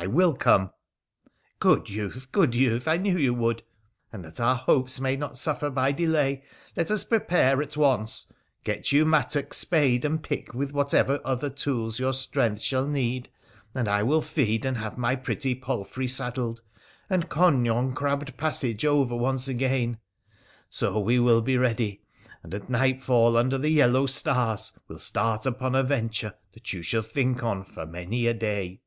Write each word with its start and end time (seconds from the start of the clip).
I 0.00 0.06
will 0.06 0.32
come!'' 0.34 0.70
Good 1.58 1.90
youth, 1.90 2.28
good 2.30 2.54
youth, 2.54 2.86
I 2.86 2.98
knew 2.98 3.18
you 3.18 3.34
would; 3.34 3.64
and, 4.12 4.24
that 4.24 4.38
our 4.38 4.54
hopes 4.54 5.00
may 5.00 5.16
not 5.16 5.36
suffer 5.36 5.70
by 5.70 5.90
delay, 5.90 6.44
let 6.76 6.92
us 6.92 7.02
prepare 7.02 7.60
at 7.60 7.76
once. 7.76 8.32
Get 8.62 8.92
you 8.92 9.04
mattock, 9.04 9.52
spade, 9.52 10.04
and 10.04 10.22
pick, 10.22 10.54
with 10.54 10.72
whatever 10.72 11.20
other 11.24 11.50
tools 11.50 11.98
your 11.98 12.12
strength 12.12 12.60
shall 12.60 12.86
need, 12.86 13.28
and 13.74 13.88
I 13.88 14.04
will 14.04 14.22
feed 14.22 14.64
and 14.64 14.76
have 14.76 14.98
my 14.98 15.16
pretty 15.16 15.56
palfrey 15.56 16.06
saddled, 16.06 16.62
and 17.10 17.28
con 17.28 17.64
yon 17.64 17.92
crabbed 17.92 18.36
passage 18.36 18.84
over 18.84 19.16
once 19.16 19.48
again. 19.48 19.98
So 20.68 21.00
we 21.00 21.18
will 21.18 21.42
be 21.42 21.58
ready; 21.58 22.02
and 22.44 22.54
at 22.54 22.70
nightfall, 22.70 23.36
under 23.36 23.58
the 23.58 23.70
yellow 23.70 24.06
stars, 24.06 24.72
will 24.86 25.00
start 25.00 25.44
upon 25.44 25.74
a 25.74 25.82
venture 25.82 26.34
that 26.52 26.72
you 26.72 26.82
shall 26.82 27.02
think 27.02 27.42
on 27.42 27.64
for 27.64 27.84
many 27.84 28.28
a 28.28 28.34
day.' 28.34 28.80